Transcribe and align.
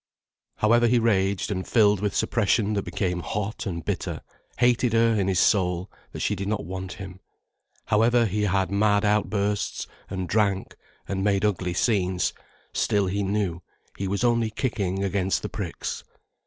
However 0.55 0.87
he 0.87 0.97
raged, 0.97 1.51
and, 1.51 1.67
filled 1.67 1.99
with 1.99 2.15
suppression 2.15 2.73
that 2.73 2.81
became 2.81 3.19
hot 3.19 3.67
and 3.67 3.85
bitter, 3.85 4.21
hated 4.57 4.93
her 4.93 5.13
in 5.13 5.27
his 5.27 5.39
soul 5.39 5.91
that 6.11 6.21
she 6.21 6.33
did 6.35 6.47
not 6.47 6.65
want 6.65 6.93
him, 6.93 7.19
however 7.85 8.25
he 8.25 8.45
had 8.45 8.71
mad 8.71 9.05
outbursts, 9.05 9.85
and 10.09 10.27
drank 10.27 10.75
and 11.07 11.23
made 11.23 11.45
ugly 11.45 11.75
scenes, 11.75 12.33
still 12.73 13.05
he 13.05 13.21
knew, 13.21 13.61
he 13.95 14.07
was 14.07 14.23
only 14.23 14.49
kicking 14.49 15.03
against 15.03 15.43
the 15.43 15.49
pricks. 15.49 16.03